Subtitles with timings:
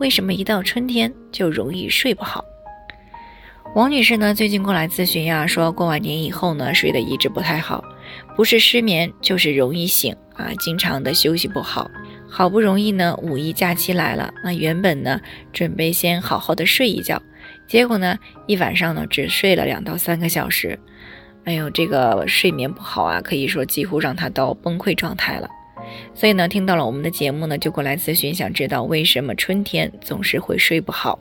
[0.00, 2.42] 为什么一到春天就容易睡不好？
[3.74, 7.84] 王女士呢，最近过来咨询呀，说过完年以后呢，睡得一直不太好，
[8.34, 11.90] 不是失眠就是容易醒啊，经常的休息不好。
[12.30, 15.20] 好不容易呢，五一假期来了，那原本呢，
[15.52, 17.20] 准备先好好的睡一觉，
[17.68, 20.78] 结果呢，一晚上呢，只睡了两到三个小时。
[21.44, 25.46] 哎呦，这个睡眠不好啊，可以说几乎让她到崩溃状态了。
[26.14, 31.18] 所以呢，听到了我们的节目呢，就过来咨询，想知道为什么春天总是会睡不好。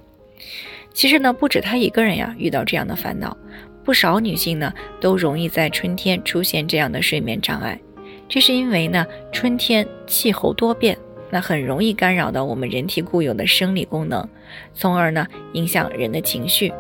[0.94, 3.38] 其实呢，不止她一个人呀，遇到这样的烦恼，
[3.84, 7.80] 不少女性呢，都容易在春天出现这样的睡眠障碍。
[8.28, 10.98] 这是因为呢，春天气候多变，
[11.32, 14.28] 那很容易干扰到我们人体固有的生理功能，
[14.74, 16.72] 从而呢，影响人的情绪。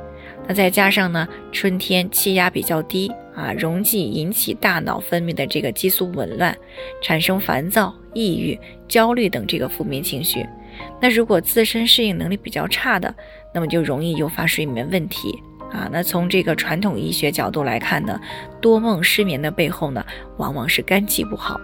[0.47, 6.53] 那再加上呢，春天气压比较低啊，容易引起大脑分泌的这个激素紊乱，
[7.01, 10.45] 产生烦躁、抑郁、焦虑等这个负面情绪。
[10.99, 13.15] 那如果自身适应能力比较差的，
[13.53, 15.33] 那么就容易诱发睡眠问题
[15.71, 15.87] 啊。
[15.89, 18.19] 那从这个传统医学角度来看呢，
[18.59, 21.61] 多梦失眠的背后呢，往往是肝气不好。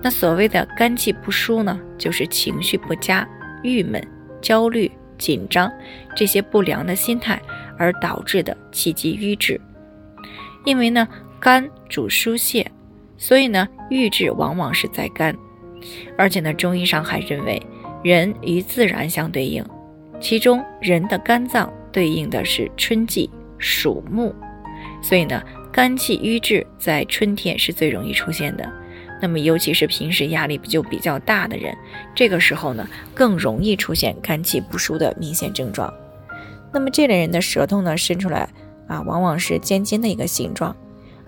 [0.00, 3.28] 那所谓的肝气不舒呢，就是情绪不佳、
[3.64, 4.00] 郁闷、
[4.40, 4.88] 焦虑、
[5.18, 5.68] 紧张
[6.14, 7.40] 这些不良的心态。
[7.78, 9.60] 而导致的气机瘀滞，
[10.66, 11.08] 因为呢，
[11.40, 12.70] 肝主疏泄，
[13.16, 15.34] 所以呢，瘀滞往往是在肝。
[16.18, 17.62] 而且呢，中医上还认为，
[18.02, 19.64] 人与自然相对应，
[20.20, 24.34] 其中人的肝脏对应的是春季，属木，
[25.00, 25.40] 所以呢，
[25.72, 28.68] 肝气瘀滞在春天是最容易出现的。
[29.22, 31.74] 那么，尤其是平时压力就比较大的人，
[32.14, 35.92] 这个时候呢，更容易出现肝气不舒的明显症状。
[36.72, 38.48] 那么这类人的舌头呢伸出来
[38.86, 40.74] 啊，往往是尖尖的一个形状，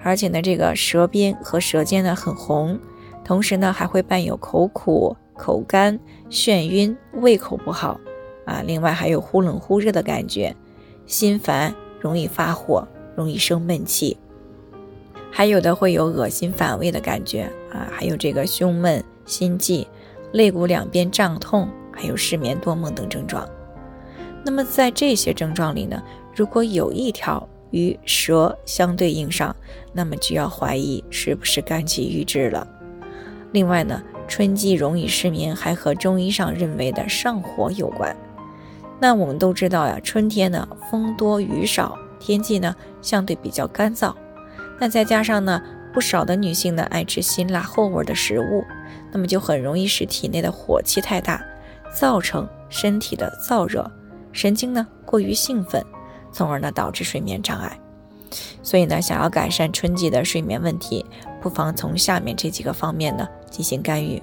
[0.02, 2.78] 而且呢，这个舌边和舌尖呢很红，
[3.24, 5.98] 同时呢还会伴有口苦、口干、
[6.30, 7.98] 眩晕、胃口不好
[8.44, 10.54] 啊，另外还有忽冷忽热的感觉，
[11.06, 12.86] 心烦，容易发火，
[13.16, 14.16] 容易生闷气，
[15.30, 19.86] 还有的会有恶心反胃的感觉啊，还有这个胸闷、心悸、
[20.32, 23.46] 肋骨两边胀痛，还有失眠多梦等症状。
[24.44, 26.00] 那么在这些症状里呢，
[26.38, 29.54] 如果有一条与舌相对应上，
[29.93, 32.65] 那么就要怀疑是不是肝气郁滞了。
[33.50, 38.16] 另外呢，春季容易失眠还和中医上认为的上火有关。
[39.00, 42.72] 那我们都知道呀，春天呢风多雨少，天气呢
[43.03, 44.15] 相对比较干燥。
[44.78, 45.60] 那再加上呢，
[45.93, 48.62] 不少的女性呢爱吃辛辣厚味的食物，
[49.10, 51.44] 那么就很容易使体内的火气太大，
[51.93, 53.91] 造成身体的燥热。
[54.31, 55.84] 神经呢过于兴奋，
[56.33, 57.78] 从而呢导致睡眠障碍。
[58.62, 61.05] 所以呢，想要改善春季的睡眠问题，
[61.41, 64.22] 不妨从下面这几个方面呢进行干预。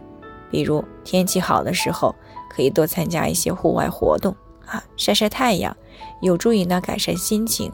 [0.51, 2.13] 比如天气好的时候，
[2.49, 4.35] 可以多参加一些户外活动
[4.67, 5.75] 啊，晒晒太阳，
[6.21, 7.71] 有助于呢改善心情，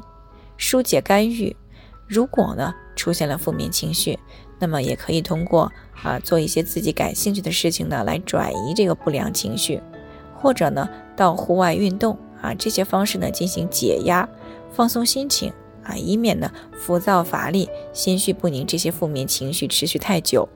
[0.58, 1.56] 疏解干预。
[2.08, 4.18] 如果呢出现了负面情绪，
[4.58, 5.72] 那么也可以通过
[6.02, 9.82] 啊做一些自己感兴趣的事情呢来转移这个不良情绪。
[10.34, 14.28] 或者呢，到户外运动啊，这些方式呢进行解压、
[14.72, 15.54] 放松心情
[15.84, 20.50] 啊，以免呢浮躁乏力、心绪不宁这些负面情绪持续太久。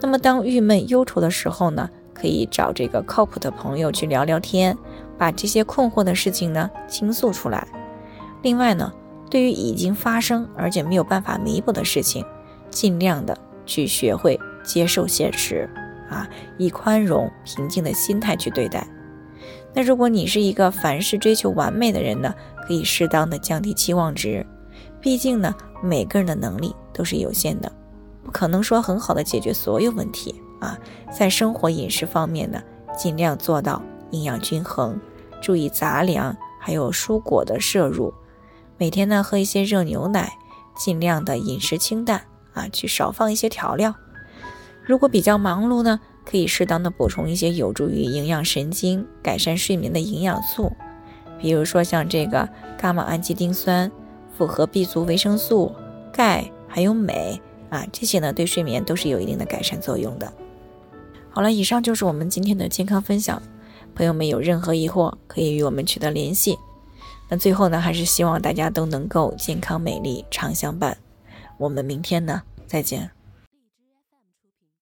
[0.00, 4.76] 那么当郁闷忧愁的时候呢，可以找这个靠谱的朋友去聊聊天，
[5.18, 7.66] 把这些困惑的事情呢倾诉出来。
[8.42, 8.92] 另外呢，
[9.30, 12.24] 对于已经发生而且没有办法弥补的事情，
[12.70, 15.68] 尽量的去学会接受现实。
[16.08, 18.86] 啊，以宽容、平静的心态去对待。
[19.76, 22.34] 那如果你是一个凡事追求完美的人呢，
[22.66, 24.44] 可以适当的降低期望值。
[25.02, 27.70] 毕竟呢，每个人的能力都是有限的，
[28.24, 30.78] 不可能说很好的解决所有问题啊。
[31.12, 32.58] 在生活饮食方面呢，
[32.96, 34.98] 尽量做到营养均衡，
[35.42, 38.14] 注意杂粮还有蔬果的摄入。
[38.78, 40.32] 每天呢，喝一些热牛奶，
[40.74, 42.22] 尽量的饮食清淡
[42.54, 43.94] 啊，去少放一些调料。
[44.86, 50.72] 如果比较忙碌呢，可以适当的补充一些有助于营养神经、改善睡眠的营养素，
[51.40, 53.90] 比如说像这个伽马氨基丁酸、
[54.36, 55.72] 复合 B 族维生素、
[56.12, 57.40] 钙还有镁
[57.70, 60.32] 啊，这些呢对睡眠都是有一定的改善作用的。
[61.30, 63.40] 好了，以上就是我们今天的健康分享，
[63.94, 66.58] 朋友们有任何疑惑可以与我们取得联系。
[67.28, 70.96] 那最后呢，还是希望大家都能够健康美丽常相伴。
[71.58, 73.15] 我们明天呢，再见。